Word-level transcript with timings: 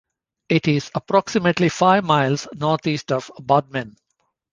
It 0.49 0.67
is 0.67 0.89
approximately 0.95 1.69
five 1.69 2.03
miles 2.03 2.47
northeast 2.55 3.11
of 3.11 3.29
Bodmin. 3.39 3.97